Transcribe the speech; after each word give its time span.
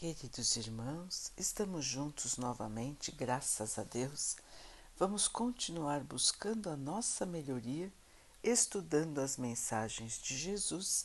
Queridos 0.00 0.56
irmãos, 0.56 1.30
estamos 1.36 1.84
juntos 1.84 2.38
novamente, 2.38 3.12
graças 3.12 3.78
a 3.78 3.82
Deus. 3.82 4.34
Vamos 4.96 5.28
continuar 5.28 6.00
buscando 6.00 6.70
a 6.70 6.74
nossa 6.74 7.26
melhoria, 7.26 7.92
estudando 8.42 9.18
as 9.18 9.36
mensagens 9.36 10.18
de 10.18 10.38
Jesus, 10.38 11.04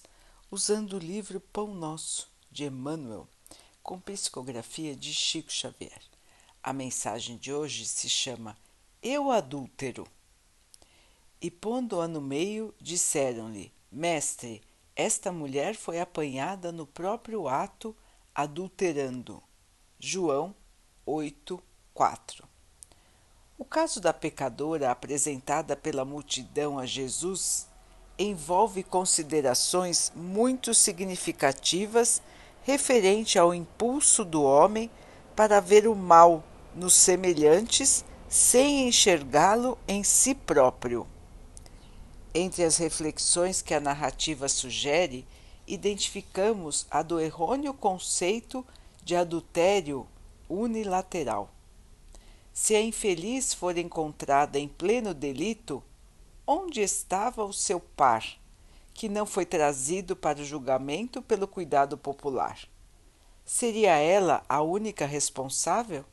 usando 0.49 0.93
o 0.93 0.97
livro 0.97 1.41
Pão 1.41 1.75
Nosso, 1.75 2.31
de 2.49 2.63
Emmanuel, 2.63 3.27
com 3.83 3.99
psicografia 3.99 4.95
de 4.95 5.13
Chico 5.13 5.51
Xavier. 5.51 6.01
A 6.63 6.71
mensagem 6.71 7.35
de 7.35 7.51
hoje 7.51 7.85
se 7.85 8.07
chama 8.07 8.57
Eu 9.03 9.29
Adúltero. 9.29 10.07
E 11.41 11.51
pondo-a 11.51 12.07
no 12.07 12.21
meio, 12.21 12.73
disseram-lhe: 12.79 13.73
Mestre, 13.91 14.63
esta 14.95 15.33
mulher 15.33 15.75
foi 15.75 15.99
apanhada 15.99 16.71
no 16.71 16.87
próprio 16.87 17.49
ato 17.49 17.93
adulterando. 18.35 19.41
João 19.97 20.53
8, 21.05 21.63
4. 21.93 22.45
O 23.57 23.63
caso 23.63 24.01
da 24.01 24.11
pecadora 24.11 24.91
apresentada 24.91 25.77
pela 25.77 26.03
multidão 26.03 26.77
a 26.77 26.85
Jesus 26.85 27.69
envolve 28.19 28.83
considerações 28.83 30.11
muito 30.13 30.73
significativas 30.73 32.21
referente 32.63 33.39
ao 33.39 33.53
impulso 33.53 34.25
do 34.25 34.43
homem 34.43 34.91
para 35.33 35.61
ver 35.61 35.87
o 35.87 35.95
mal 35.95 36.43
nos 36.75 36.93
semelhantes 36.93 38.03
sem 38.27 38.87
enxergá-lo 38.87 39.77
em 39.87 40.03
si 40.03 40.35
próprio. 40.35 41.07
Entre 42.33 42.65
as 42.65 42.75
reflexões 42.75 43.61
que 43.61 43.73
a 43.73 43.79
narrativa 43.79 44.49
sugere 44.49 45.25
identificamos 45.67 46.85
a 46.89 47.01
do 47.01 47.19
errôneo 47.19 47.73
conceito 47.73 48.65
de 49.03 49.15
adultério 49.15 50.07
unilateral. 50.49 51.49
Se 52.53 52.75
a 52.75 52.81
infeliz 52.81 53.53
for 53.53 53.77
encontrada 53.77 54.57
em 54.57 54.67
pleno 54.67 55.13
delito, 55.13 55.83
onde 56.47 56.81
estava 56.81 57.43
o 57.43 57.51
seu 57.51 57.79
par, 57.79 58.25
que 58.93 59.09
não 59.09 59.25
foi 59.25 59.45
trazido 59.45 60.15
para 60.15 60.39
o 60.39 60.45
julgamento 60.45 61.21
pelo 61.21 61.47
cuidado 61.47 61.97
popular? 61.97 62.59
Seria 63.43 63.97
ela 63.97 64.43
a 64.47 64.61
única 64.61 65.05
responsável? 65.05 66.05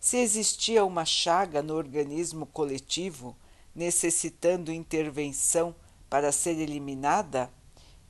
Se 0.00 0.16
existia 0.16 0.84
uma 0.84 1.04
chaga 1.04 1.60
no 1.60 1.74
organismo 1.74 2.46
coletivo 2.46 3.36
necessitando 3.74 4.72
intervenção 4.72 5.74
para 6.08 6.32
ser 6.32 6.58
eliminada, 6.58 7.50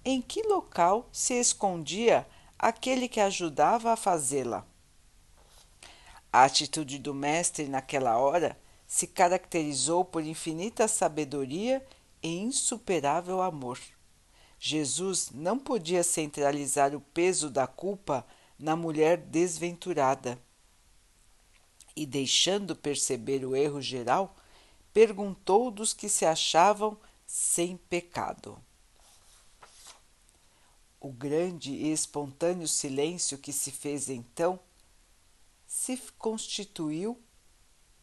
em 0.04 0.22
que 0.22 0.42
local 0.42 1.08
se 1.12 1.34
escondia 1.34 2.27
aquele 2.58 3.08
que 3.08 3.20
ajudava 3.20 3.92
a 3.92 3.96
fazê-la. 3.96 4.66
A 6.32 6.44
atitude 6.44 6.98
do 6.98 7.14
mestre 7.14 7.68
naquela 7.68 8.19
hora 8.19 8.58
se 8.86 9.06
caracterizou 9.06 10.04
por 10.04 10.24
infinita 10.24 10.88
sabedoria 10.88 11.84
e 12.22 12.38
insuperável 12.38 13.41
amor. 13.42 13.78
Jesus 14.58 15.30
não 15.32 15.58
podia 15.58 16.02
centralizar 16.02 16.94
o 16.94 17.00
peso 17.00 17.48
da 17.48 17.66
culpa 17.66 18.26
na 18.58 18.74
mulher 18.74 19.19
desventurada. 19.19 20.38
E 21.94 22.04
deixando 22.04 22.74
perceber 22.74 23.44
o 23.44 23.54
erro 23.54 23.80
geral, 23.80 24.34
perguntou 24.92 25.70
dos 25.70 25.92
que 25.92 26.08
se 26.08 26.24
achavam 26.24 26.98
sem 27.26 27.76
pecado. 27.76 28.60
O 31.00 31.12
grande 31.12 31.72
e 31.72 31.92
espontâneo 31.92 32.66
silêncio 32.66 33.38
que 33.38 33.52
se 33.52 33.70
fez 33.70 34.08
então 34.08 34.58
se 35.66 35.96
constituiu 36.18 37.20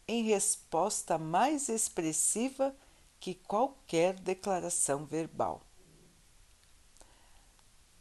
em 0.08 0.22
resposta 0.22 1.18
mais 1.18 1.68
expressiva 1.68 2.74
que 3.18 3.34
qualquer 3.34 4.18
declaração 4.20 5.04
verbal. 5.04 5.62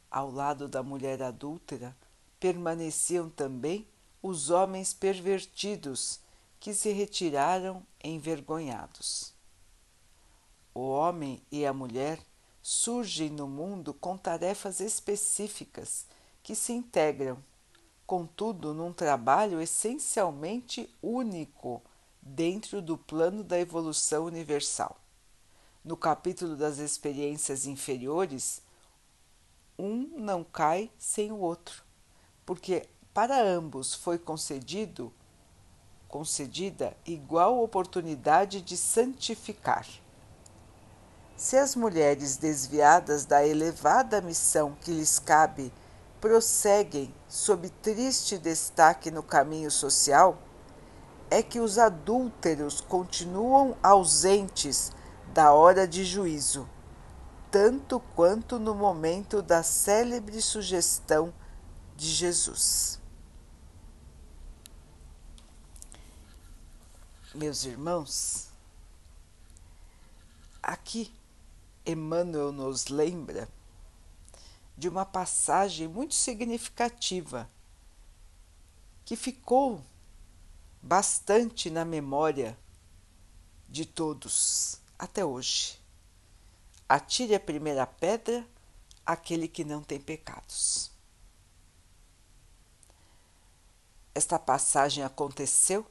Ao 0.10 0.32
lado 0.32 0.68
da 0.68 0.82
mulher 0.82 1.22
adúltera 1.22 1.98
permaneciam 2.40 3.30
também 3.30 3.88
os 4.22 4.50
homens 4.50 4.94
pervertidos 4.94 6.20
que 6.60 6.74
se 6.74 6.92
retiraram 6.92 7.86
envergonhados. 8.04 9.34
O 10.74 10.90
homem 10.90 11.42
e 11.52 11.66
a 11.66 11.74
mulher 11.74 12.20
surgem 12.68 13.30
no 13.30 13.48
mundo 13.48 13.94
com 13.94 14.18
tarefas 14.18 14.80
específicas 14.80 16.08
que 16.42 16.56
se 16.56 16.74
integram, 16.74 17.38
contudo, 18.08 18.74
num 18.74 18.92
trabalho 18.92 19.62
essencialmente 19.62 20.90
único 21.00 21.80
dentro 22.20 22.82
do 22.82 22.98
plano 22.98 23.44
da 23.44 23.60
evolução 23.60 24.26
universal. 24.26 25.00
No 25.84 25.96
capítulo 25.96 26.56
das 26.56 26.80
experiências 26.80 27.68
inferiores, 27.68 28.64
um 29.78 30.18
não 30.18 30.44
cai 30.44 30.90
sem 30.98 31.32
o 31.32 31.38
outro, 31.38 31.84
porque 32.48 32.90
para 33.14 33.44
ambos 33.44 33.94
foi 33.94 34.18
concedido 34.18 35.14
concedida 36.08 36.98
igual 37.06 37.62
oportunidade 37.62 38.60
de 38.60 38.76
santificar. 38.76 39.86
Se 41.38 41.58
as 41.58 41.76
mulheres 41.76 42.38
desviadas 42.38 43.26
da 43.26 43.46
elevada 43.46 44.22
missão 44.22 44.76
que 44.80 44.92
lhes 44.92 45.20
cabe 45.20 45.72
prosseguem 46.22 47.14
sob 47.28 47.70
triste 47.70 48.38
destaque 48.38 49.12
no 49.12 49.22
caminho 49.22 49.70
social, 49.70 50.42
é 51.30 51.44
que 51.44 51.60
os 51.60 51.78
adúlteros 51.78 52.80
continuam 52.80 53.76
ausentes 53.84 54.92
da 55.34 55.52
hora 55.52 55.86
de 55.86 56.06
juízo, 56.06 56.70
tanto 57.52 58.00
quanto 58.16 58.58
no 58.58 58.74
momento 58.74 59.42
da 59.42 59.62
célebre 59.62 60.42
sugestão 60.42 61.34
de 61.98 62.08
Jesus. 62.08 63.00
Meus 67.34 67.66
irmãos, 67.66 68.48
aqui 70.64 71.14
Emmanuel 71.86 72.52
nos 72.52 72.88
lembra 72.88 73.48
de 74.78 74.90
uma 74.90 75.06
passagem 75.06 75.88
muito 75.88 76.14
significativa 76.14 77.50
que 79.06 79.16
ficou 79.16 79.82
bastante 80.82 81.70
na 81.70 81.86
memória 81.86 82.58
de 83.70 83.86
todos 83.86 84.80
até 84.98 85.24
hoje. 85.24 85.80
Atire 86.88 87.36
a 87.36 87.40
primeira 87.40 87.86
pedra 87.86 88.46
aquele 89.06 89.48
que 89.48 89.64
não 89.64 89.84
tem 89.84 90.00
pecados. 90.00 90.92
Esta 94.14 94.40
passagem 94.40 95.04
aconteceu, 95.04 95.86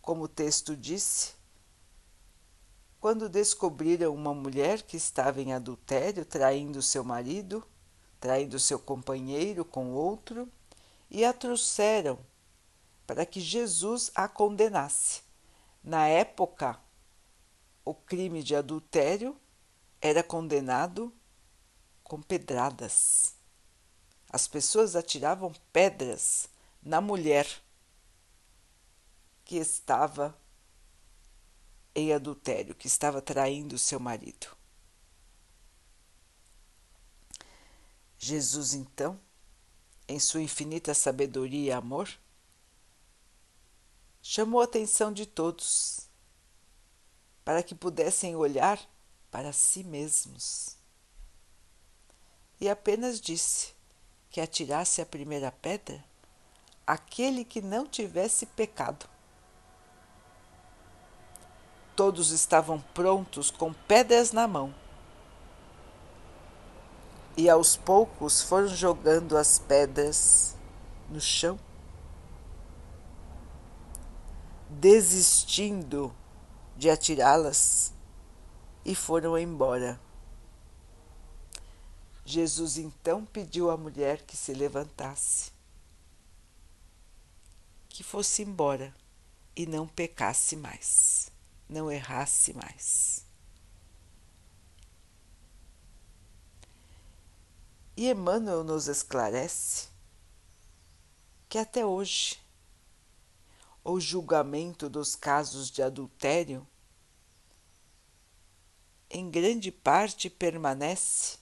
como 0.00 0.24
o 0.24 0.28
texto 0.28 0.76
disse, 0.76 1.34
quando 3.02 3.28
descobriram 3.28 4.14
uma 4.14 4.32
mulher 4.32 4.82
que 4.82 4.96
estava 4.96 5.42
em 5.42 5.52
adultério, 5.52 6.24
traindo 6.24 6.80
seu 6.80 7.02
marido, 7.02 7.66
traindo 8.20 8.60
seu 8.60 8.78
companheiro 8.78 9.64
com 9.64 9.90
outro, 9.90 10.48
e 11.10 11.24
a 11.24 11.32
trouxeram 11.32 12.16
para 13.04 13.26
que 13.26 13.40
Jesus 13.40 14.12
a 14.14 14.28
condenasse. 14.28 15.22
Na 15.82 16.06
época, 16.06 16.78
o 17.84 17.92
crime 17.92 18.40
de 18.40 18.54
adultério 18.54 19.36
era 20.00 20.22
condenado 20.22 21.12
com 22.04 22.22
pedradas. 22.22 23.34
As 24.30 24.46
pessoas 24.46 24.94
atiravam 24.94 25.52
pedras 25.72 26.48
na 26.80 27.00
mulher 27.00 27.48
que 29.44 29.56
estava 29.56 30.40
em 31.94 32.12
adultério, 32.12 32.74
que 32.74 32.86
estava 32.86 33.20
traindo 33.20 33.78
seu 33.78 34.00
marido. 34.00 34.56
Jesus, 38.18 38.72
então, 38.72 39.18
em 40.06 40.18
sua 40.18 40.42
infinita 40.42 40.94
sabedoria 40.94 41.70
e 41.70 41.72
amor, 41.72 42.08
chamou 44.22 44.60
a 44.60 44.64
atenção 44.64 45.12
de 45.12 45.26
todos 45.26 46.08
para 47.44 47.62
que 47.62 47.74
pudessem 47.74 48.36
olhar 48.36 48.80
para 49.30 49.52
si 49.52 49.82
mesmos. 49.82 50.76
E 52.60 52.68
apenas 52.68 53.20
disse 53.20 53.74
que 54.30 54.40
atirasse 54.40 55.02
a 55.02 55.06
primeira 55.06 55.50
pedra 55.50 56.04
aquele 56.86 57.44
que 57.44 57.60
não 57.60 57.86
tivesse 57.86 58.46
pecado. 58.46 59.08
Todos 61.94 62.30
estavam 62.30 62.80
prontos 62.94 63.50
com 63.50 63.72
pedras 63.72 64.32
na 64.32 64.46
mão. 64.48 64.74
E 67.36 67.48
aos 67.48 67.76
poucos 67.76 68.42
foram 68.42 68.68
jogando 68.68 69.36
as 69.36 69.58
pedras 69.58 70.54
no 71.08 71.20
chão, 71.20 71.58
desistindo 74.68 76.14
de 76.76 76.90
atirá-las 76.90 77.92
e 78.84 78.94
foram 78.94 79.38
embora. 79.38 79.98
Jesus 82.24 82.78
então 82.78 83.24
pediu 83.24 83.70
à 83.70 83.76
mulher 83.76 84.22
que 84.22 84.36
se 84.36 84.52
levantasse, 84.52 85.50
que 87.88 88.04
fosse 88.04 88.42
embora 88.42 88.94
e 89.56 89.66
não 89.66 89.86
pecasse 89.88 90.54
mais, 90.54 91.31
não 91.72 91.90
errasse 91.90 92.52
mais. 92.52 93.26
E 97.96 98.08
Emmanuel 98.08 98.62
nos 98.62 98.88
esclarece 98.88 99.88
que 101.48 101.58
até 101.58 101.84
hoje 101.84 102.40
o 103.84 104.00
julgamento 104.00 104.88
dos 104.88 105.16
casos 105.16 105.70
de 105.70 105.82
adultério 105.82 106.66
em 109.10 109.30
grande 109.30 109.70
parte 109.70 110.30
permanece 110.30 111.38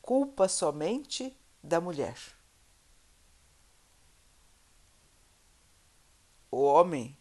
culpa 0.00 0.48
somente 0.48 1.36
da 1.62 1.80
mulher. 1.80 2.16
O 6.50 6.62
homem 6.62 7.16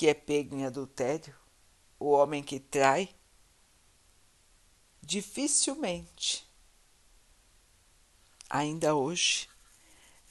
que 0.00 0.08
é 0.08 0.14
pego 0.14 0.56
em 0.56 0.64
adultério, 0.64 1.36
o 1.98 2.12
homem 2.12 2.42
que 2.42 2.58
trai, 2.58 3.14
dificilmente, 5.02 6.50
ainda 8.48 8.94
hoje, 8.94 9.46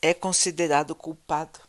é 0.02 0.12
considerado 0.12 0.96
culpado. 0.96 1.60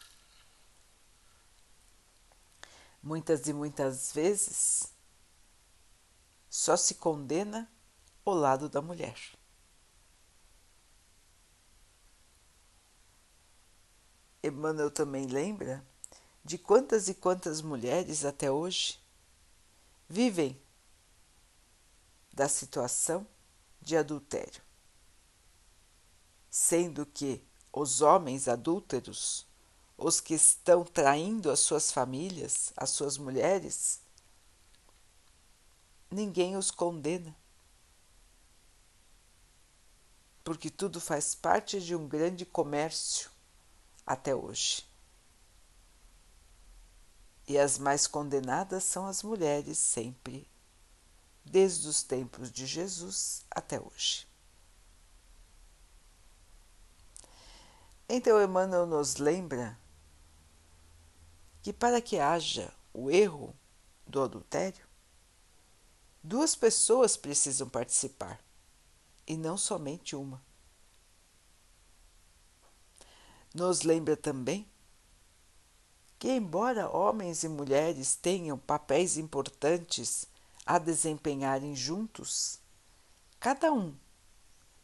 Muitas 3.02 3.46
e 3.46 3.52
muitas 3.52 4.12
vezes 4.14 4.90
só 6.48 6.78
se 6.78 6.94
condena 6.94 7.70
o 8.24 8.32
lado 8.32 8.66
da 8.70 8.80
mulher. 8.80 9.20
Emmanuel 14.42 14.90
também 14.90 15.26
lembra 15.26 15.86
de 16.44 16.58
quantas 16.58 17.08
e 17.08 17.14
quantas 17.14 17.60
mulheres 17.60 18.24
até 18.24 18.50
hoje 18.50 18.98
vivem 20.08 20.60
da 22.32 22.48
situação 22.48 23.26
de 23.80 23.96
adultério, 23.96 24.62
sendo 26.50 27.04
que 27.06 27.42
os 27.72 28.00
homens 28.00 28.48
adúlteros, 28.48 29.46
os 29.96 30.20
que 30.20 30.34
estão 30.34 30.84
traindo 30.84 31.50
as 31.50 31.60
suas 31.60 31.92
famílias, 31.92 32.72
as 32.76 32.90
suas 32.90 33.18
mulheres, 33.18 34.00
ninguém 36.10 36.56
os 36.56 36.70
condena. 36.70 37.36
Porque 40.42 40.70
tudo 40.70 41.00
faz 41.00 41.34
parte 41.34 41.80
de 41.80 41.94
um 41.94 42.08
grande 42.08 42.44
comércio 42.44 43.30
até 44.06 44.34
hoje. 44.34 44.89
E 47.50 47.58
as 47.58 47.80
mais 47.80 48.06
condenadas 48.06 48.84
são 48.84 49.08
as 49.08 49.24
mulheres, 49.24 49.76
sempre, 49.76 50.48
desde 51.44 51.88
os 51.88 52.00
tempos 52.00 52.48
de 52.48 52.64
Jesus 52.64 53.44
até 53.50 53.80
hoje. 53.80 54.24
Então, 58.08 58.40
Emmanuel 58.40 58.86
nos 58.86 59.16
lembra 59.16 59.76
que 61.60 61.72
para 61.72 62.00
que 62.00 62.20
haja 62.20 62.72
o 62.94 63.10
erro 63.10 63.52
do 64.06 64.22
adultério, 64.22 64.86
duas 66.22 66.54
pessoas 66.54 67.16
precisam 67.16 67.68
participar 67.68 68.40
e 69.26 69.36
não 69.36 69.56
somente 69.56 70.14
uma. 70.14 70.40
Nos 73.52 73.82
lembra 73.82 74.16
também 74.16 74.69
que, 76.20 76.30
embora 76.30 76.94
homens 76.94 77.42
e 77.44 77.48
mulheres 77.48 78.14
tenham 78.14 78.58
papéis 78.58 79.16
importantes 79.16 80.26
a 80.66 80.78
desempenharem 80.78 81.74
juntos, 81.74 82.60
cada 83.40 83.72
um 83.72 83.96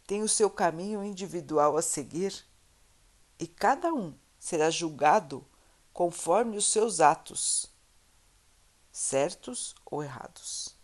tem 0.06 0.22
o 0.22 0.28
seu 0.28 0.48
caminho 0.48 1.04
individual 1.04 1.76
a 1.76 1.82
seguir 1.82 2.42
e 3.38 3.46
cada 3.46 3.92
um 3.92 4.14
será 4.38 4.70
julgado 4.70 5.46
conforme 5.92 6.56
os 6.56 6.72
seus 6.72 7.00
atos, 7.00 7.66
certos 8.90 9.74
ou 9.84 10.02
errados. 10.02 10.74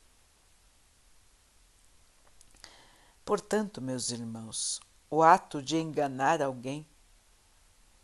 Portanto, 3.25 3.81
meus 3.81 4.11
irmãos, 4.11 4.81
o 5.09 5.23
ato 5.23 5.63
de 5.63 5.79
enganar 5.79 6.43
alguém 6.43 6.87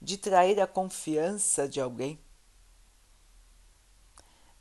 de 0.01 0.17
trair 0.17 0.59
a 0.61 0.67
confiança 0.67 1.69
de 1.69 1.79
alguém. 1.79 2.19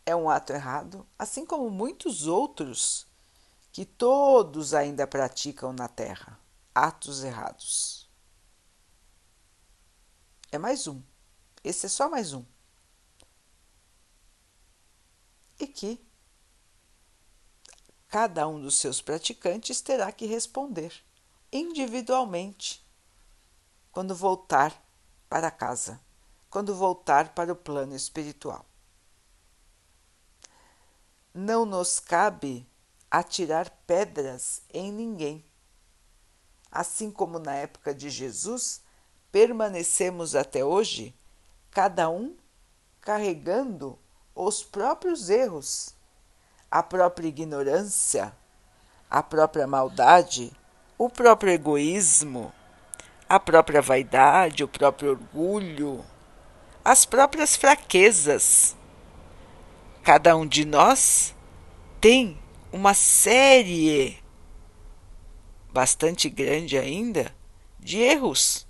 É 0.08 0.16
um 0.16 0.30
ato 0.30 0.54
errado, 0.54 1.06
assim 1.20 1.46
como 1.46 1.70
muitos 1.70 2.28
outros 2.28 3.06
que 3.74 3.84
todos 3.84 4.74
ainda 4.74 5.06
praticam 5.06 5.74
na 5.74 5.90
Terra 5.90 6.40
atos 6.74 7.24
errados. 7.24 8.10
É 10.52 10.58
mais 10.58 10.88
um. 10.88 11.02
Esse 11.64 11.88
é 11.88 11.90
só 11.90 12.08
mais 12.10 12.32
um. 12.34 12.46
E 15.60 15.66
que 15.68 16.00
cada 18.08 18.48
um 18.48 18.62
dos 18.62 18.76
seus 18.76 19.02
praticantes 19.02 19.82
terá 19.82 20.12
que 20.12 20.28
responder 20.28 20.94
individualmente 21.52 22.82
quando 23.92 24.16
voltar 24.16 24.72
para 25.28 25.52
casa, 25.52 26.00
quando 26.50 26.74
voltar 26.74 27.34
para 27.34 27.52
o 27.52 27.56
plano 27.58 27.94
espiritual. 27.94 28.67
Não 31.40 31.68
nos 31.68 32.00
cabe 32.00 32.68
atirar 33.12 33.70
pedras 33.86 34.64
em 34.74 34.92
ninguém. 34.92 35.46
Assim 36.72 37.12
como 37.12 37.38
na 37.38 37.54
época 37.54 37.94
de 37.94 38.10
Jesus, 38.10 38.82
permanecemos 39.32 40.36
até 40.36 40.66
hoje, 40.66 41.14
cada 41.70 42.10
um 42.10 42.36
carregando 43.00 44.00
os 44.34 44.64
próprios 44.64 45.30
erros, 45.30 45.94
a 46.72 46.82
própria 46.82 47.28
ignorância, 47.28 48.36
a 49.08 49.22
própria 49.22 49.68
maldade, 49.68 50.52
o 50.98 51.08
próprio 51.08 51.54
egoísmo 51.54 52.52
a 53.30 53.40
própria 53.40 53.82
vaidade, 53.82 54.64
o 54.64 54.68
próprio 54.68 55.12
orgulho, 55.12 56.04
as 56.84 57.06
próprias 57.06 57.56
fraquezas. 57.56 58.76
Cada 60.08 60.38
um 60.38 60.48
de 60.48 60.64
nós 60.64 61.36
tem 62.00 62.40
uma 62.72 62.94
série 62.94 64.18
bastante 65.70 66.30
grande 66.30 66.78
ainda 66.78 67.36
de 67.78 67.98
erros 67.98 68.66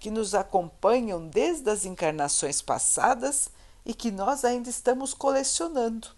que 0.00 0.10
nos 0.10 0.34
acompanham 0.34 1.28
desde 1.28 1.68
as 1.68 1.84
encarnações 1.84 2.62
passadas 2.62 3.50
e 3.84 3.92
que 3.92 4.10
nós 4.10 4.42
ainda 4.42 4.70
estamos 4.70 5.12
colecionando. 5.12 6.08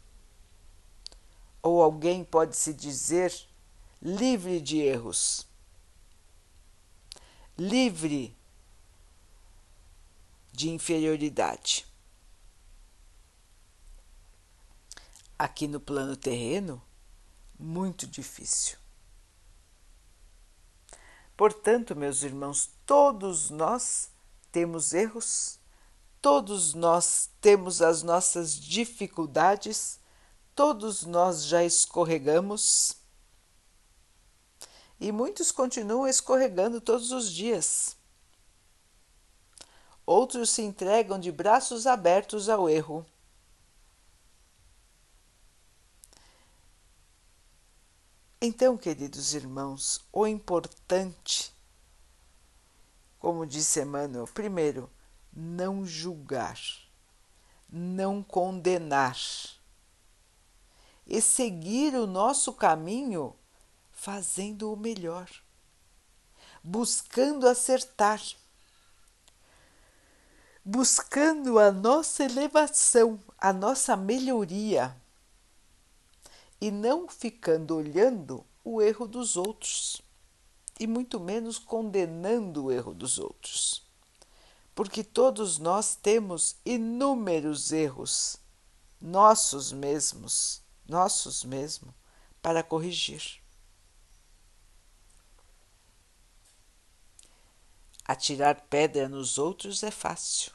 Ou 1.60 1.82
alguém 1.82 2.22
pode 2.22 2.56
se 2.56 2.72
dizer 2.72 3.34
livre 4.00 4.60
de 4.60 4.78
erros 4.78 5.44
livre 7.58 8.32
de 10.52 10.70
inferioridade. 10.70 11.95
Aqui 15.38 15.68
no 15.68 15.78
plano 15.78 16.16
terreno, 16.16 16.82
muito 17.58 18.06
difícil. 18.06 18.78
Portanto, 21.36 21.94
meus 21.94 22.22
irmãos, 22.22 22.70
todos 22.86 23.50
nós 23.50 24.08
temos 24.50 24.94
erros, 24.94 25.58
todos 26.22 26.72
nós 26.72 27.28
temos 27.40 27.82
as 27.82 28.02
nossas 28.02 28.54
dificuldades, 28.54 30.00
todos 30.54 31.04
nós 31.04 31.44
já 31.44 31.62
escorregamos 31.62 32.96
e 34.98 35.12
muitos 35.12 35.52
continuam 35.52 36.08
escorregando 36.08 36.80
todos 36.80 37.12
os 37.12 37.30
dias. 37.30 37.96
Outros 40.06 40.50
se 40.50 40.62
entregam 40.62 41.18
de 41.18 41.30
braços 41.30 41.86
abertos 41.86 42.48
ao 42.48 42.68
erro. 42.68 43.04
Então, 48.40 48.76
queridos 48.76 49.34
irmãos, 49.34 50.04
o 50.12 50.26
importante 50.26 51.56
como 53.26 53.44
disse 53.44 53.82
Emmanuel, 53.82 54.26
primeiro, 54.26 54.88
não 55.32 55.84
julgar, 55.84 56.60
não 57.68 58.22
condenar 58.22 59.16
e 61.04 61.20
seguir 61.20 61.94
o 61.96 62.06
nosso 62.06 62.52
caminho 62.52 63.34
fazendo 63.90 64.72
o 64.72 64.76
melhor, 64.76 65.28
buscando 66.62 67.48
acertar, 67.48 68.22
buscando 70.64 71.58
a 71.58 71.72
nossa 71.72 72.22
elevação, 72.22 73.18
a 73.38 73.52
nossa 73.52 73.96
melhoria 73.96 74.96
e 76.60 76.70
não 76.70 77.08
ficando 77.08 77.76
olhando 77.76 78.44
o 78.64 78.80
erro 78.80 79.06
dos 79.06 79.36
outros 79.36 80.02
e 80.78 80.86
muito 80.86 81.18
menos 81.18 81.58
condenando 81.58 82.64
o 82.64 82.72
erro 82.72 82.94
dos 82.94 83.18
outros. 83.18 83.82
Porque 84.74 85.02
todos 85.02 85.58
nós 85.58 85.94
temos 85.94 86.56
inúmeros 86.64 87.72
erros, 87.72 88.36
nossos 89.00 89.72
mesmos, 89.72 90.62
nossos 90.86 91.44
mesmos, 91.44 91.94
para 92.42 92.62
corrigir. 92.62 93.40
Atirar 98.04 98.66
pedra 98.68 99.08
nos 99.08 99.38
outros 99.38 99.82
é 99.82 99.90
fácil. 99.90 100.52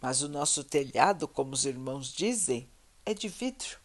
Mas 0.00 0.22
o 0.22 0.28
nosso 0.28 0.64
telhado, 0.64 1.28
como 1.28 1.52
os 1.52 1.64
irmãos 1.64 2.12
dizem, 2.12 2.68
é 3.10 3.14
de 3.14 3.26
vidro. 3.26 3.78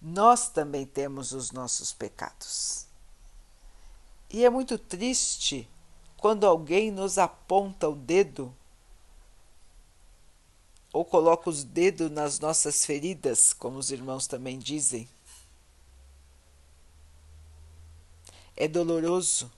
Nós 0.00 0.48
também 0.48 0.86
temos 0.86 1.32
os 1.32 1.50
nossos 1.50 1.92
pecados. 1.92 2.86
E 4.30 4.44
é 4.44 4.50
muito 4.50 4.78
triste 4.78 5.68
quando 6.16 6.46
alguém 6.46 6.92
nos 6.92 7.18
aponta 7.18 7.88
o 7.88 7.96
dedo 7.96 8.54
ou 10.92 11.04
coloca 11.04 11.50
os 11.50 11.64
dedos 11.64 12.10
nas 12.12 12.38
nossas 12.38 12.86
feridas, 12.86 13.52
como 13.52 13.78
os 13.78 13.90
irmãos 13.90 14.28
também 14.28 14.56
dizem. 14.56 15.08
É 18.54 18.68
doloroso, 18.68 19.50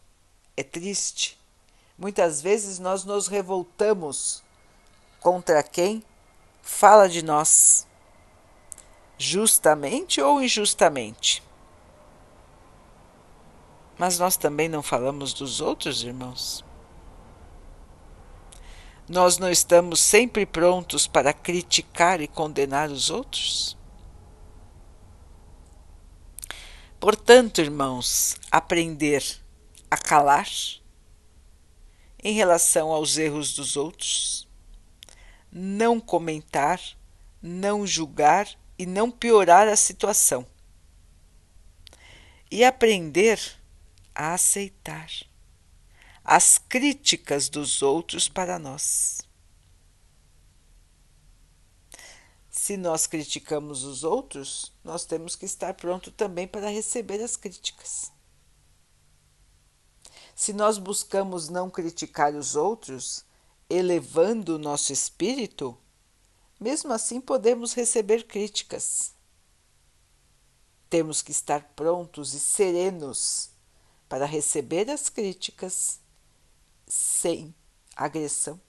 é 0.57 0.63
triste. 0.63 1.39
Muitas 1.99 2.41
vezes 2.41 2.79
nós 2.79 3.05
nos 3.05 3.29
revoltamos 3.29 4.43
contra 5.21 5.63
quem 5.63 6.03
fala 6.65 7.09
de 7.11 7.23
nós, 7.23 7.87
justamente 9.19 10.21
ou 10.21 10.43
injustamente. 10.43 11.43
Mas 13.99 14.19
nós 14.19 14.37
também 14.37 14.67
não 14.67 14.83
falamos 14.83 15.35
dos 15.35 15.61
outros 15.61 16.03
irmãos. 16.03 16.65
Nós 19.07 19.37
não 19.37 19.51
estamos 19.51 20.01
sempre 20.01 20.47
prontos 20.47 21.07
para 21.07 21.35
criticar 21.35 22.23
e 22.23 22.27
condenar 22.27 22.91
os 22.91 23.11
outros? 23.11 23.77
Portanto, 26.99 27.61
irmãos, 27.61 28.37
aprender 28.51 29.23
a 29.91 29.99
calar 29.99 30.49
em 32.23 32.33
relação 32.33 32.91
aos 32.91 33.19
erros 33.19 33.55
dos 33.55 33.77
outros, 33.77 34.44
não 35.57 36.01
comentar, 36.01 36.81
não 37.41 37.87
julgar 37.87 38.49
e 38.77 38.85
não 38.85 39.09
piorar 39.09 39.69
a 39.69 39.77
situação. 39.77 40.45
E 42.51 42.65
aprender 42.65 43.41
a 44.13 44.35
aceitar 44.35 45.09
as 46.25 46.59
críticas 46.59 47.49
dos 47.49 47.83
outros 47.83 48.29
para 48.29 48.59
nós. 48.59 49.21
Se 52.51 52.77
nós 52.77 53.07
criticamos 53.07 53.85
os 53.85 54.03
outros, 54.03 54.73
nós 54.83 55.05
temos 55.05 55.37
que 55.37 55.45
estar 55.45 55.75
pronto 55.75 56.11
também 56.11 56.49
para 56.49 56.71
receber 56.71 57.23
as 57.23 57.37
críticas. 57.37 58.11
Se 60.35 60.53
nós 60.53 60.79
buscamos 60.79 61.49
não 61.49 61.71
criticar 61.71 62.35
os 62.35 62.57
outros, 62.57 63.25
elevando 63.75 64.57
o 64.57 64.59
nosso 64.59 64.93
espírito, 64.93 65.77
mesmo 66.61 66.93
assim 66.93 67.21
podemos 67.21 67.75
receber 67.75 68.27
críticas. 68.27 69.15
Temos 70.89 71.23
que 71.23 71.33
estar 71.33 71.73
prontos 71.75 72.35
e 72.35 72.41
serenos 72.41 73.51
para 74.09 74.27
receber 74.27 74.89
as 74.91 75.09
críticas 75.09 76.01
sem 76.87 77.55
agressão, 77.97 78.61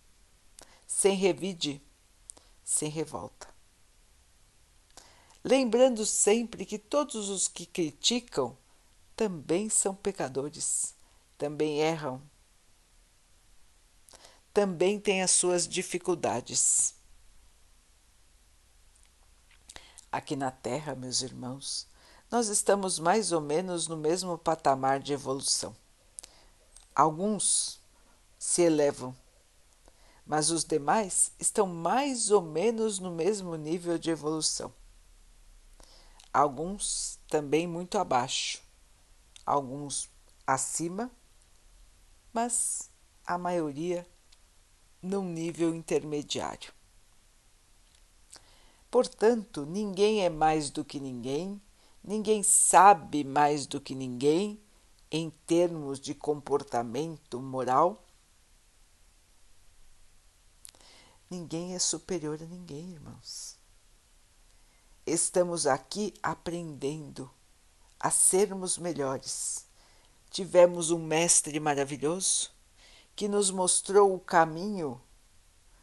sem 0.88 1.16
revide, 1.16 1.82
sem 2.64 2.90
revolta. 2.90 3.54
Lembrando 5.44 6.06
sempre 6.06 6.66
que 6.66 6.80
todos 6.80 7.30
os 7.30 7.48
que 7.48 7.68
criticam 7.68 8.58
também 9.16 9.70
são 9.70 9.94
pecadores, 9.94 10.96
também 11.38 11.80
erram, 11.80 12.22
também 14.56 14.98
têm 14.98 15.22
as 15.22 15.32
suas 15.32 15.68
dificuldades. 15.68 16.96
Aqui 20.10 20.34
na 20.34 20.50
Terra, 20.50 20.96
meus 20.96 21.22
irmãos, 21.22 21.86
nós 22.32 22.48
estamos 22.48 22.98
mais 22.98 23.34
ou 23.34 23.42
menos 23.42 23.90
no 23.90 23.98
mesmo 23.98 24.38
patamar 24.38 25.02
de 25.02 25.12
evolução. 25.12 25.76
Alguns 26.96 27.82
se 28.40 28.62
elevam, 28.62 29.14
mas 30.26 30.50
os 30.52 30.64
demais 30.64 31.34
estão 31.38 31.68
mais 31.68 32.32
ou 32.32 32.42
menos 32.42 32.98
no 32.98 33.12
mesmo 33.12 33.58
nível 33.58 33.98
de 33.98 34.10
evolução. 34.10 34.74
Alguns 36.32 37.20
também 37.28 37.68
muito 37.68 37.98
abaixo, 37.98 38.62
alguns 39.46 40.10
acima, 40.48 41.12
mas 42.32 42.90
a 43.26 43.38
maioria 43.38 44.08
num 45.06 45.24
nível 45.24 45.74
intermediário. 45.74 46.74
Portanto, 48.90 49.66
ninguém 49.66 50.24
é 50.24 50.30
mais 50.30 50.70
do 50.70 50.84
que 50.84 51.00
ninguém, 51.00 51.62
ninguém 52.04 52.44
sabe 52.44 53.24
mais 53.24 53.66
do 53.66 53.80
que 53.80 53.94
ninguém 53.94 54.60
em 55.12 55.30
termos 55.46 56.00
de 56.00 56.14
comportamento 56.14 57.40
moral 57.40 58.06
Ninguém 61.30 61.74
é 61.74 61.80
superior 61.80 62.42
a 62.42 62.46
ninguém, 62.46 62.92
irmãos. 62.92 63.58
Estamos 65.06 65.66
aqui 65.66 66.14
aprendendo 66.22 67.30
a 68.00 68.12
sermos 68.12 68.78
melhores. 68.78 69.66
Tivemos 70.30 70.92
um 70.92 71.00
mestre 71.00 71.60
maravilhoso 71.60 72.55
que 73.16 73.28
nos 73.28 73.50
mostrou 73.50 74.14
o 74.14 74.20
caminho 74.20 75.02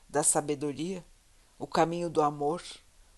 da 0.09 0.23
sabedoria, 0.23 1.05
o 1.59 1.67
caminho 1.67 2.11
do 2.11 2.21
amor, 2.21 2.62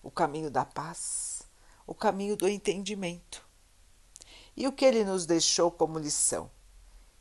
o 0.01 0.09
caminho 0.09 0.49
da 0.49 0.63
paz, 0.63 1.43
o 1.85 1.93
caminho 1.93 2.37
do 2.37 2.47
entendimento. 2.47 3.45
E 4.55 4.67
o 4.67 4.71
que 4.71 4.85
ele 4.85 5.03
nos 5.03 5.25
deixou 5.25 5.69
como 5.69 5.99
lição? 5.99 6.49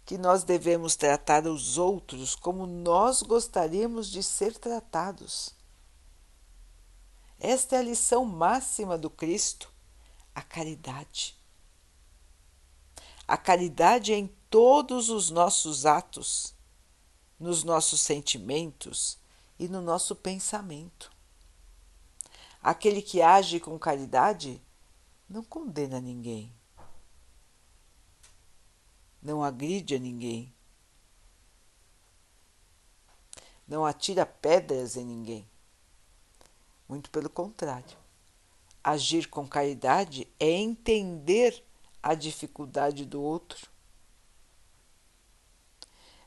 que 0.04 0.18
nós 0.18 0.44
devemos 0.44 0.96
tratar 0.96 1.46
os 1.46 1.78
outros 1.78 2.34
como 2.34 2.66
nós 2.66 3.22
gostaríamos 3.22 4.10
de 4.10 4.22
ser 4.22 4.56
tratados. 4.58 5.54
Esta 7.40 7.76
é 7.76 7.78
a 7.78 7.82
lição 7.82 8.24
máxima 8.24 8.98
do 8.98 9.08
Cristo, 9.08 9.70
a 10.34 10.42
caridade. 10.42 11.36
A 13.26 13.36
caridade 13.36 14.12
é 14.12 14.18
em 14.18 14.26
todos 14.50 15.08
os 15.08 15.30
nossos 15.30 15.86
atos, 15.86 16.53
nos 17.38 17.64
nossos 17.64 18.00
sentimentos 18.00 19.18
e 19.58 19.68
no 19.68 19.80
nosso 19.80 20.14
pensamento. 20.14 21.10
Aquele 22.62 23.02
que 23.02 23.20
age 23.20 23.60
com 23.60 23.78
caridade 23.78 24.60
não 25.28 25.42
condena 25.42 26.00
ninguém 26.00 26.52
não 29.24 29.42
agride 29.42 29.94
a 29.94 29.98
ninguém, 29.98 30.52
não 33.66 33.86
atira 33.86 34.26
pedras 34.26 34.96
em 34.96 35.04
ninguém. 35.06 35.48
Muito 36.86 37.10
pelo 37.10 37.30
contrário. 37.30 37.96
Agir 38.82 39.26
com 39.28 39.48
caridade 39.48 40.28
é 40.38 40.50
entender 40.50 41.64
a 42.02 42.14
dificuldade 42.14 43.06
do 43.06 43.22
outro. 43.22 43.70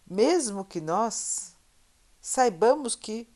Mesmo 0.09 0.63
que 0.63 0.79
nós 0.79 1.53
saibamos 2.21 2.95
que 2.95 3.29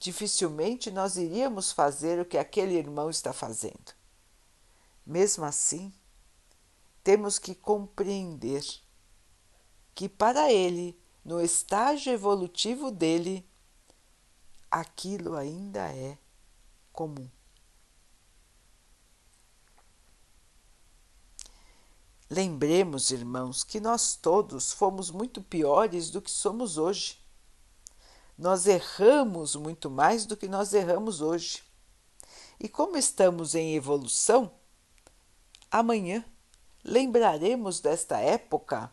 dificilmente 0.00 0.90
nós 0.90 1.16
iríamos 1.16 1.70
fazer 1.70 2.18
o 2.18 2.24
que 2.24 2.38
aquele 2.38 2.74
irmão 2.74 3.10
está 3.10 3.32
fazendo. 3.32 3.92
Mesmo 5.04 5.44
assim, 5.44 5.92
temos 7.04 7.38
que 7.38 7.54
compreender 7.54 8.64
que 9.94 10.08
para 10.08 10.50
ele, 10.50 10.98
no 11.24 11.40
estágio 11.40 12.12
evolutivo 12.12 12.90
dele, 12.90 13.46
aquilo 14.70 15.36
ainda 15.36 15.92
é 15.92 16.16
comum. 16.92 17.28
Lembremos, 22.34 23.10
irmãos, 23.10 23.62
que 23.62 23.78
nós 23.78 24.16
todos 24.16 24.72
fomos 24.72 25.10
muito 25.10 25.42
piores 25.42 26.08
do 26.08 26.22
que 26.22 26.30
somos 26.30 26.78
hoje. 26.78 27.18
Nós 28.38 28.66
erramos 28.66 29.54
muito 29.54 29.90
mais 29.90 30.24
do 30.24 30.34
que 30.34 30.48
nós 30.48 30.72
erramos 30.72 31.20
hoje. 31.20 31.62
E 32.58 32.70
como 32.70 32.96
estamos 32.96 33.54
em 33.54 33.74
evolução, 33.74 34.50
amanhã 35.70 36.24
lembraremos 36.82 37.80
desta 37.80 38.18
época 38.18 38.90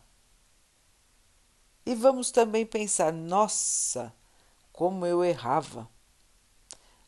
e 1.86 1.94
vamos 1.94 2.30
também 2.30 2.66
pensar: 2.66 3.10
nossa, 3.10 4.14
como 4.70 5.06
eu 5.06 5.24
errava! 5.24 5.88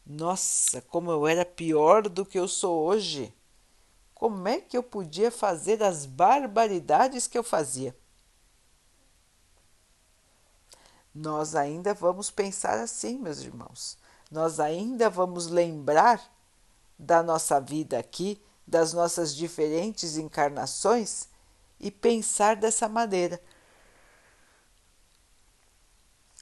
Nossa, 0.07 0.81
como 0.81 1.11
eu 1.11 1.27
era 1.27 1.45
pior 1.45 2.09
do 2.09 2.25
que 2.25 2.39
eu 2.39 2.49
sou 2.49 2.87
hoje! 2.87 3.35
Como 4.23 4.47
é 4.47 4.61
que 4.61 4.77
eu 4.77 4.85
podia 4.85 5.33
fazer 5.33 5.83
as 5.83 6.07
barbaridades 6.07 7.27
que 7.27 7.37
eu 7.37 7.43
fazia? 7.43 7.93
Nós 11.13 11.57
ainda 11.57 11.93
vamos 11.93 12.31
pensar 12.31 12.79
assim, 12.79 13.19
meus 13.19 13.41
irmãos. 13.41 13.99
Nós 14.31 14.61
ainda 14.61 15.11
vamos 15.11 15.49
lembrar 15.49 16.23
da 16.97 17.21
nossa 17.21 17.61
vida 17.61 17.99
aqui, 17.99 18.41
das 18.65 18.93
nossas 18.93 19.35
diferentes 19.35 20.17
encarnações 20.17 21.27
e 21.81 21.91
pensar 21.91 22.55
dessa 22.55 22.89
maneira. 22.89 23.43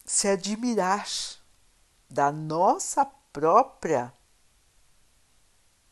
Se 0.04 0.28
admirar 0.28 1.08
da 2.10 2.30
nossa 2.30 3.06
própria 3.32 4.12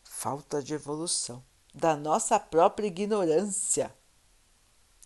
falta 0.04 0.62
de 0.62 0.75
evolução 0.75 1.48
da 1.79 1.95
nossa 1.97 2.41
própria 2.41 2.89
ignorância, 2.89 3.95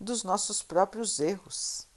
dos 0.01 0.23
nossos 0.23 0.63
próprios 0.63 1.19
erros. 1.19 1.87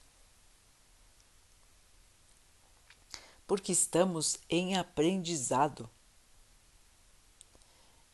Porque 3.46 3.72
estamos 3.72 4.36
em 4.50 4.76
aprendizado. 4.76 5.88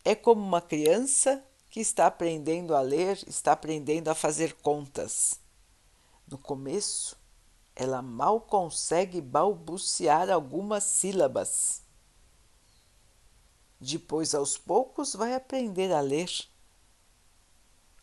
É 0.05 0.15
como 0.15 0.41
uma 0.41 0.61
criança 0.61 1.45
que 1.69 1.81
está 1.81 2.07
aprendendo 2.07 2.77
a 2.77 2.81
ler, 2.81 3.19
está 3.27 3.53
aprendendo 3.53 4.09
a 4.09 4.15
fazer 4.15 4.55
contas. 4.55 5.41
No 6.29 6.39
começo, 6.39 7.19
ela 7.75 8.01
mal 8.01 8.41
consegue 8.41 9.21
balbuciar 9.21 10.31
algumas 10.31 10.85
sílabas 10.85 11.83
depois, 13.83 14.33
aos 14.33 14.57
poucos, 14.57 15.13
vai 15.13 15.35
aprender 15.35 15.93
a 15.93 16.01
ler, 16.01 16.31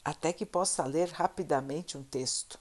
até 0.10 0.34
que 0.34 0.46
possa 0.46 0.84
ler 0.86 1.10
rapidamente 1.10 1.96
um 1.98 2.04
texto. 2.04 2.60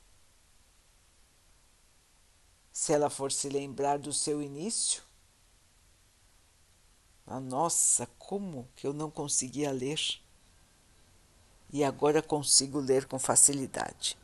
Se 2.71 2.93
ela 2.93 3.09
for 3.09 3.33
se 3.33 3.49
lembrar 3.49 3.99
do 3.99 4.12
seu 4.12 4.43
início, 4.43 5.02
ah, 7.26 7.40
nossa, 7.40 8.07
como 8.19 8.69
que 8.76 8.87
eu 8.87 8.93
não 8.93 9.11
conseguia 9.11 9.71
ler? 9.71 9.99
E 11.73 11.83
agora 11.83 12.23
consigo 12.23 12.78
ler 12.78 13.07
com 13.07 13.19
facilidade. 13.19 14.19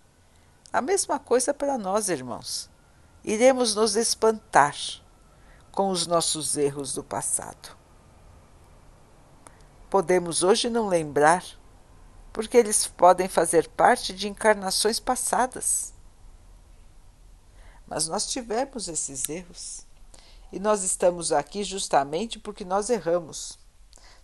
A 0.73 0.83
mesma 0.83 1.19
coisa 1.19 1.55
para 1.55 1.79
nós, 1.79 2.09
irmãos. 2.09 2.69
Iremos 3.25 3.75
nos 3.75 3.97
espantar 3.97 4.77
com 5.73 5.89
os 5.89 6.07
nossos 6.07 6.57
erros 6.59 6.93
do 6.95 7.03
passado 7.03 7.85
podemos 9.95 10.43
hoje 10.43 10.69
não 10.69 10.89
lembrar, 10.89 11.45
porque 12.35 12.57
eles 12.57 12.89
podem 12.89 13.29
fazer 13.29 13.69
parte 13.69 14.13
de 14.13 14.29
encarnações 14.29 14.99
passadas. 14.99 15.95
Mas 17.87 18.09
nós 18.09 18.27
tivemos 18.27 18.89
esses 18.89 19.29
erros 19.29 19.87
e 20.51 20.59
nós 20.59 20.83
estamos 20.83 21.31
aqui 21.31 21.63
justamente 21.63 22.41
porque 22.41 22.65
nós 22.65 22.91
erramos. 22.91 23.57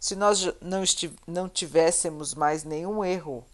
Se 0.01 0.17
nós 0.17 0.43
não, 0.61 0.83
não 1.25 1.49
tivéssemos 1.49 2.35
mais 2.35 2.65
nenhum 2.65 3.05
erro 3.05 3.47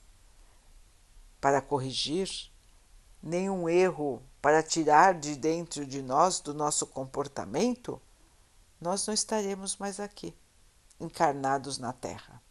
para 1.38 1.60
corrigir, 1.60 2.50
nenhum 3.22 3.68
erro 3.68 4.22
para 4.40 4.62
tirar 4.62 5.12
de 5.20 5.36
dentro 5.36 5.84
de 5.84 6.00
nós 6.00 6.40
do 6.40 6.54
nosso 6.54 6.86
comportamento, 6.86 8.00
nós 8.80 9.06
não 9.06 9.12
estaremos 9.12 9.76
mais 9.76 10.00
aqui 10.00 10.34
encarnados 10.98 11.76
na 11.76 11.92
Terra. 11.92 12.45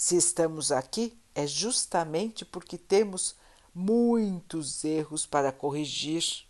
Se 0.00 0.14
estamos 0.14 0.70
aqui, 0.70 1.20
é 1.34 1.44
justamente 1.44 2.44
porque 2.44 2.78
temos 2.78 3.34
muitos 3.74 4.84
erros 4.84 5.26
para 5.26 5.50
corrigir, 5.50 6.46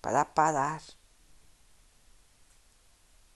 para 0.00 0.24
parar. 0.24 0.82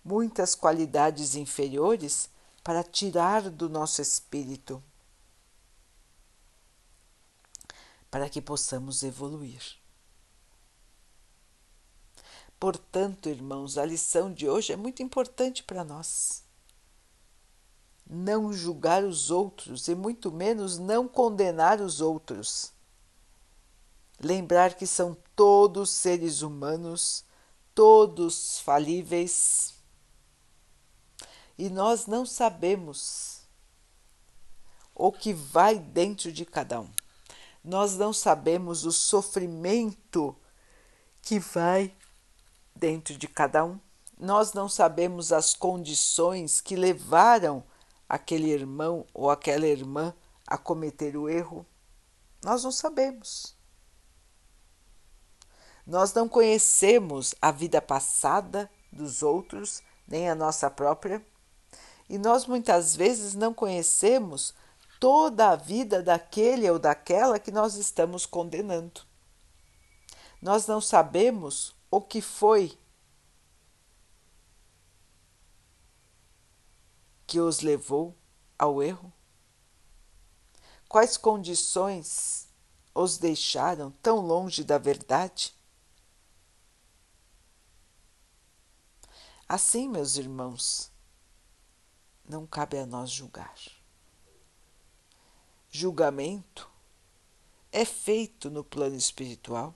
Muitas 0.02 0.56
qualidades 0.56 1.37
inferiores 1.37 2.28
para 2.64 2.82
tirar 2.82 3.48
do 3.48 3.68
nosso 3.68 4.02
espírito, 4.02 4.82
para 8.11 8.28
que 8.28 8.42
possamos 8.42 9.04
evoluir. 9.04 9.62
Portanto, 12.59 13.28
irmãos, 13.28 13.78
a 13.78 13.87
lição 13.87 14.32
de 14.32 14.48
hoje 14.48 14.72
é 14.72 14.76
muito 14.76 15.04
importante 15.04 15.62
para 15.62 15.85
nós 15.85 16.44
não 18.08 18.52
julgar 18.52 19.02
os 19.02 19.30
outros 19.30 19.88
e 19.88 19.94
muito 19.94 20.30
menos 20.30 20.78
não 20.78 21.08
condenar 21.08 21.80
os 21.80 22.00
outros. 22.00 22.72
Lembrar 24.20 24.74
que 24.74 24.86
são 24.86 25.16
todos 25.34 25.90
seres 25.90 26.40
humanos, 26.40 27.24
todos 27.74 28.60
falíveis. 28.60 29.74
E 31.58 31.68
nós 31.68 32.06
não 32.06 32.24
sabemos 32.24 33.40
o 34.94 35.10
que 35.10 35.32
vai 35.32 35.78
dentro 35.78 36.32
de 36.32 36.46
cada 36.46 36.80
um. 36.80 36.90
Nós 37.62 37.96
não 37.96 38.12
sabemos 38.12 38.84
o 38.84 38.92
sofrimento 38.92 40.36
que 41.20 41.40
vai 41.40 41.94
dentro 42.74 43.18
de 43.18 43.26
cada 43.26 43.64
um. 43.64 43.80
Nós 44.18 44.52
não 44.52 44.68
sabemos 44.68 45.32
as 45.32 45.52
condições 45.54 46.60
que 46.60 46.76
levaram 46.76 47.64
aquele 48.08 48.50
irmão 48.50 49.06
ou 49.12 49.30
aquela 49.30 49.66
irmã 49.66 50.14
a 50.46 50.56
cometer 50.56 51.16
o 51.16 51.28
erro? 51.28 51.66
Nós 52.42 52.64
não 52.64 52.72
sabemos. 52.72 53.56
Nós 55.86 56.12
não 56.12 56.28
conhecemos 56.28 57.34
a 57.40 57.50
vida 57.50 57.80
passada 57.80 58.70
dos 58.92 59.22
outros, 59.22 59.82
nem 60.06 60.28
a 60.28 60.34
nossa 60.34 60.70
própria, 60.70 61.24
e 62.08 62.18
nós 62.18 62.46
muitas 62.46 62.94
vezes 62.94 63.34
não 63.34 63.52
conhecemos 63.52 64.54
toda 65.00 65.50
a 65.50 65.56
vida 65.56 66.02
daquele 66.02 66.68
ou 66.70 66.78
daquela 66.78 67.38
que 67.38 67.50
nós 67.50 67.76
estamos 67.76 68.26
condenando. 68.26 69.02
Nós 70.40 70.66
não 70.66 70.80
sabemos 70.80 71.74
o 71.90 72.00
que 72.00 72.20
foi 72.20 72.76
que 77.26 77.40
os 77.40 77.60
levou 77.60 78.16
ao 78.58 78.82
erro? 78.82 79.12
Quais 80.88 81.16
condições 81.16 82.48
os 82.94 83.18
deixaram 83.18 83.90
tão 84.02 84.20
longe 84.20 84.62
da 84.62 84.78
verdade? 84.78 85.54
Assim, 89.48 89.88
meus 89.88 90.16
irmãos, 90.16 90.90
não 92.24 92.46
cabe 92.46 92.78
a 92.78 92.86
nós 92.86 93.10
julgar. 93.10 93.54
Julgamento 95.68 96.70
é 97.70 97.84
feito 97.84 98.50
no 98.50 98.64
plano 98.64 98.96
espiritual 98.96 99.74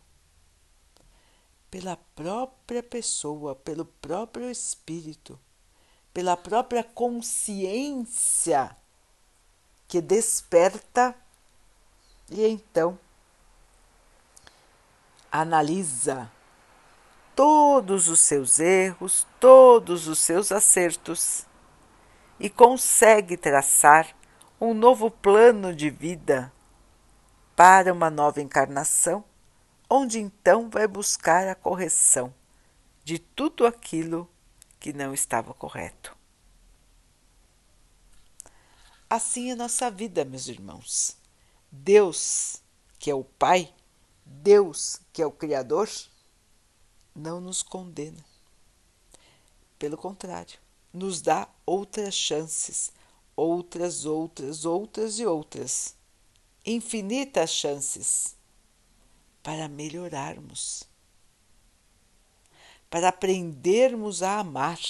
pela 1.70 1.96
própria 1.96 2.82
pessoa, 2.82 3.54
pelo 3.54 3.84
próprio 3.84 4.50
espírito 4.50 5.38
pela 6.12 6.36
própria 6.36 6.82
consciência 6.82 8.76
que 9.86 10.00
desperta 10.00 11.14
e 12.30 12.46
então 12.46 12.98
analisa 15.30 16.30
todos 17.34 18.08
os 18.08 18.20
seus 18.20 18.58
erros, 18.58 19.26
todos 19.38 20.08
os 20.08 20.18
seus 20.18 20.52
acertos 20.52 21.46
e 22.38 22.48
consegue 22.50 23.36
traçar 23.36 24.08
um 24.60 24.74
novo 24.74 25.10
plano 25.10 25.74
de 25.74 25.90
vida 25.90 26.52
prepara 27.60 27.92
uma 27.92 28.08
nova 28.08 28.40
encarnação, 28.40 29.22
onde 29.86 30.18
então 30.18 30.70
vai 30.70 30.88
buscar 30.88 31.46
a 31.46 31.54
correção 31.54 32.32
de 33.04 33.18
tudo 33.18 33.66
aquilo 33.66 34.26
que 34.80 34.92
não 34.92 35.12
estava 35.14 35.52
correto. 35.54 36.16
Assim 39.08 39.50
é 39.50 39.54
nossa 39.54 39.90
vida, 39.90 40.24
meus 40.24 40.48
irmãos. 40.48 41.16
Deus, 41.70 42.62
que 42.98 43.10
é 43.10 43.14
o 43.14 43.22
Pai, 43.22 43.72
Deus, 44.24 45.00
que 45.12 45.20
é 45.20 45.26
o 45.26 45.30
Criador, 45.30 45.88
não 47.14 47.40
nos 47.40 47.62
condena. 47.62 48.24
Pelo 49.78 49.96
contrário, 49.96 50.58
nos 50.92 51.20
dá 51.20 51.48
outras 51.66 52.14
chances, 52.14 52.92
outras, 53.36 54.04
outras, 54.06 54.64
outras 54.64 55.18
e 55.18 55.26
outras, 55.26 55.96
infinitas 56.64 57.50
chances 57.50 58.36
para 59.42 59.68
melhorarmos, 59.68 60.84
para 62.90 63.08
aprendermos 63.08 64.20
a 64.22 64.40
amar. 64.40 64.80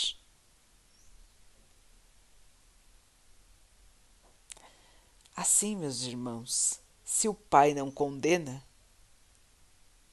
Assim, 5.37 5.77
meus 5.77 6.03
irmãos, 6.03 6.81
se 7.05 7.29
o 7.29 7.35
Pai 7.35 7.75
não 7.75 7.91
condena, 7.91 8.67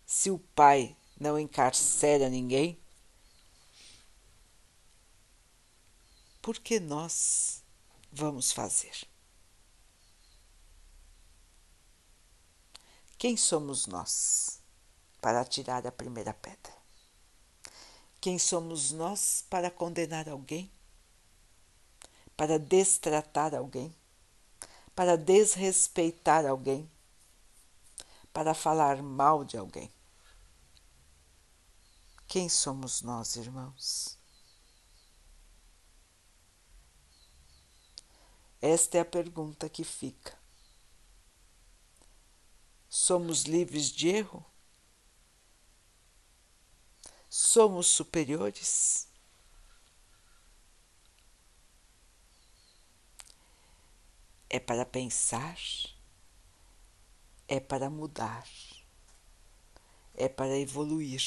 se 0.05 0.29
o 0.29 0.37
Pai 0.37 0.95
não 1.17 1.39
encarcera 1.39 2.29
ninguém, 2.29 2.77
por 6.41 6.59
que 6.59 6.79
nós 6.79 7.63
vamos 8.11 8.51
fazer? 8.51 9.07
Quem 13.17 13.35
somos 13.35 13.87
nós 13.87 14.61
para 15.19 15.43
tirar 15.43 15.87
a 15.87 15.91
primeira 15.91 16.33
pedra? 16.33 16.77
Quem 18.19 18.39
somos 18.39 18.91
nós 18.91 19.45
para 19.49 19.69
condenar 19.69 20.27
alguém? 20.27 20.71
Para 22.35 22.57
destratar 22.57 23.53
alguém? 23.53 23.95
Para 24.95 25.15
desrespeitar 25.17 26.45
alguém? 26.45 26.89
Para 28.33 28.53
falar 28.53 29.01
mal 29.01 29.45
de 29.45 29.57
alguém? 29.57 29.91
Quem 32.27 32.49
somos 32.49 33.01
nós, 33.01 33.35
irmãos? 33.35 34.17
Esta 38.61 38.97
é 38.97 39.01
a 39.01 39.05
pergunta 39.05 39.69
que 39.69 39.83
fica. 39.83 40.37
Somos 42.89 43.43
livres 43.43 43.91
de 43.91 44.09
erro? 44.09 44.43
Somos 47.29 47.87
superiores? 47.87 49.07
É 54.49 54.59
para 54.59 54.85
pensar, 54.85 55.57
é 57.49 57.59
para 57.59 57.89
mudar, 57.89 58.47
é 60.13 60.29
para 60.29 60.57
evoluir. 60.57 61.21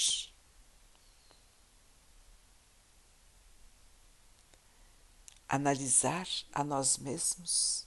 Analisar 5.47 6.27
a 6.53 6.65
nós 6.65 6.97
mesmos? 6.97 7.87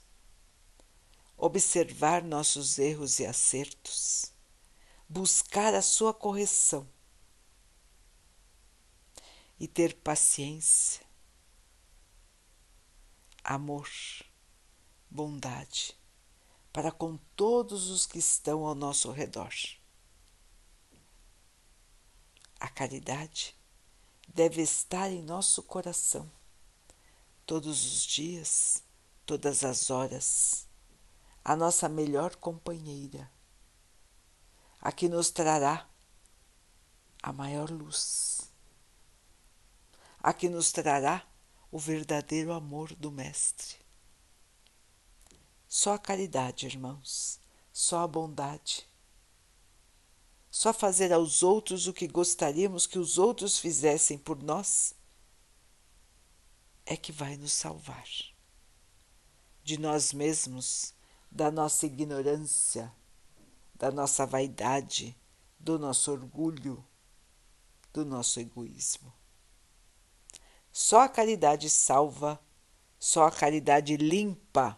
Observar 1.36 2.22
nossos 2.22 2.78
erros 2.78 3.20
e 3.20 3.26
acertos, 3.26 4.32
buscar 5.10 5.74
a 5.74 5.82
sua 5.82 6.14
correção 6.14 6.88
e 9.64 9.68
ter 9.70 9.96
paciência, 9.96 11.06
amor, 13.42 13.90
bondade 15.10 15.98
para 16.74 16.92
com 16.92 17.16
todos 17.34 17.90
os 17.90 18.06
que 18.06 18.20
estão 18.20 18.66
ao 18.66 18.76
nosso 18.76 19.10
redor. 19.10 19.54
A 22.60 22.68
caridade 22.68 23.56
deve 24.28 24.62
estar 24.62 25.10
em 25.10 25.22
nosso 25.22 25.64
coração 25.64 26.30
todos 27.46 27.86
os 27.86 28.04
dias, 28.04 28.84
todas 29.26 29.64
as 29.64 29.90
horas 29.90 30.68
a 31.42 31.56
nossa 31.56 31.88
melhor 31.88 32.36
companheira, 32.36 33.32
a 34.82 34.92
que 34.92 35.08
nos 35.08 35.32
trará 35.32 35.90
a 37.22 37.32
maior 37.32 37.72
luz, 37.72 38.43
a 40.24 40.32
que 40.32 40.48
nos 40.48 40.72
trará 40.72 41.28
o 41.70 41.78
verdadeiro 41.78 42.54
amor 42.54 42.96
do 42.96 43.12
Mestre. 43.12 43.76
Só 45.68 45.96
a 45.96 46.00
caridade, 46.00 46.66
irmãos, 46.66 47.42
só 47.74 48.00
a 48.00 48.08
bondade. 48.08 48.88
Só 50.50 50.72
fazer 50.72 51.12
aos 51.12 51.44
outros 51.44 51.88
o 51.88 51.94
que 51.94 52.08
gostaríamos 52.08 52.88
que 52.88 52.98
os 52.98 53.18
outros 53.18 53.60
fizessem 53.60 54.18
por 54.18 54.42
nós 54.42 54.96
é 56.86 56.96
que 56.96 57.12
vai 57.12 57.36
nos 57.36 57.52
salvar. 57.52 58.08
De 59.62 59.78
nós 59.78 60.14
mesmos 60.14 60.94
da 61.30 61.52
nossa 61.52 61.86
ignorância, 61.86 62.94
da 63.74 63.92
nossa 63.92 64.26
vaidade, 64.26 65.18
do 65.60 65.78
nosso 65.78 66.12
orgulho, 66.12 66.86
do 67.92 68.06
nosso 68.06 68.40
egoísmo. 68.40 69.12
Só 70.74 71.02
a 71.02 71.08
caridade 71.08 71.70
salva, 71.70 72.42
só 73.00 73.28
a 73.28 73.32
caridade 73.32 73.96
limpa, 73.96 74.76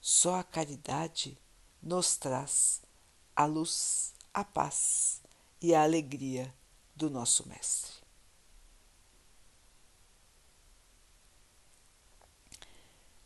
só 0.00 0.36
a 0.36 0.44
caridade 0.44 1.36
nos 1.82 2.16
traz 2.16 2.82
a 3.34 3.46
luz, 3.46 4.14
a 4.32 4.44
paz 4.44 5.20
e 5.60 5.74
a 5.74 5.82
alegria 5.82 6.54
do 6.94 7.10
nosso 7.10 7.48
Mestre. 7.48 7.96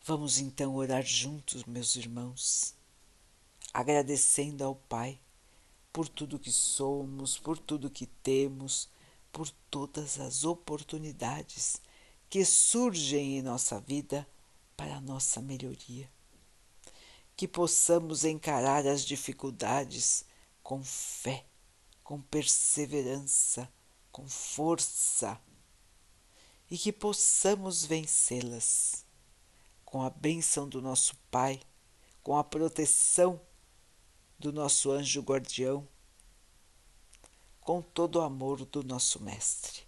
Vamos 0.03 0.39
então 0.39 0.77
orar 0.77 1.03
juntos, 1.03 1.65
meus 1.65 1.95
irmãos, 1.97 2.75
agradecendo 3.75 4.65
ao 4.65 4.77
Pai 4.77 5.21
por 5.93 6.09
tudo 6.09 6.39
que 6.39 6.53
somos, 6.53 7.37
por 7.37 7.59
tudo 7.59 7.91
que 7.91 8.07
temos, 8.07 8.89
por 9.37 9.51
todas 9.70 10.18
as 10.18 10.44
oportunidades 10.44 11.79
que 12.27 12.42
surgem 12.42 13.37
em 13.37 13.42
nossa 13.42 13.79
vida 13.79 14.27
para 14.75 14.96
a 14.96 15.01
nossa 15.03 15.42
melhoria. 15.42 16.11
Que 17.37 17.46
possamos 17.46 18.25
encarar 18.25 18.87
as 18.87 19.05
dificuldades 19.05 20.25
com 20.62 20.83
fé, 20.83 21.44
com 22.03 22.18
perseverança, 22.18 23.70
com 24.11 24.27
força 24.27 25.38
e 26.70 26.79
que 26.79 26.90
possamos 26.90 27.85
vencê-las 27.85 29.05
com 29.85 30.01
a 30.01 30.09
bênção 30.09 30.66
do 30.66 30.81
nosso 30.81 31.14
Pai, 31.31 31.61
com 32.22 32.38
a 32.38 32.42
proteção 32.42 33.38
do 34.38 34.51
nosso 34.51 34.90
anjo 34.90 35.20
guardião, 35.20 35.87
com 37.67 37.83
todo 37.83 38.21
o 38.21 38.23
amor 38.23 38.65
do 38.65 38.85
nosso 38.85 39.21
Mestre. 39.21 39.83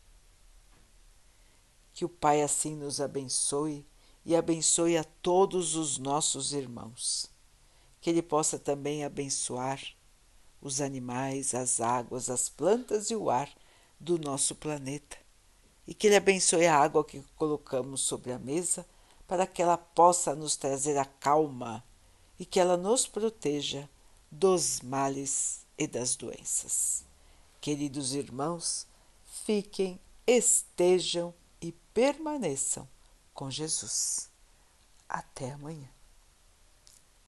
Que 1.95 2.05
o 2.05 2.09
Pai 2.09 2.43
assim 2.43 2.75
nos 2.75 3.01
abençoe 3.01 3.87
e 4.25 4.35
abençoe 4.35 4.97
a 4.99 5.05
todos 5.05 5.77
os 5.77 5.97
nossos 5.97 6.53
irmãos. 6.53 7.31
Que 8.01 8.11
Ele 8.11 8.21
possa 8.21 8.59
também 8.59 9.05
abençoar 9.05 9.81
os 10.61 10.81
animais, 10.81 11.55
as 11.55 11.81
águas, 11.81 12.29
as 12.29 12.49
plantas 12.49 13.13
e 13.13 13.17
o 13.17 13.31
ar 13.31 13.49
do 13.99 14.19
nosso 14.19 14.57
planeta. 14.57 15.17
E 15.87 15.95
que 15.95 16.09
Ele 16.09 16.17
abençoe 16.17 16.67
a 16.67 16.77
água 16.77 17.05
que 17.05 17.23
colocamos 17.37 18.01
sobre 18.01 18.33
a 18.33 18.41
mesa 18.41 18.85
para 19.29 19.47
que 19.47 19.63
ela 19.63 19.79
possa 19.79 20.35
nos 20.35 20.57
trazer 20.57 20.99
a 20.99 21.05
calma 21.05 21.85
e 22.41 22.45
que 22.45 22.59
ela 22.59 22.77
nos 22.77 23.07
proteja 23.07 23.89
dos 24.33 24.81
males 24.81 25.65
e 25.79 25.87
das 25.87 26.17
doenças. 26.17 27.08
Queridos 27.61 28.15
irmãos, 28.15 28.87
fiquem, 29.45 30.01
estejam 30.27 31.35
e 31.61 31.73
permaneçam 31.93 32.89
com 33.35 33.51
Jesus. 33.51 34.31
Até 35.09 35.53
amanhã. 35.53 35.98